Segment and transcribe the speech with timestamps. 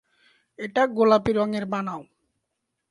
[0.59, 2.01] এটা গোলাপী রঙের বানাও।